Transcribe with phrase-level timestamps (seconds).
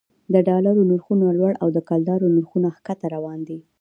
[0.33, 3.59] د ډالرو نرخونه لوړ او د کلدارو نرخونه ښکته روان دي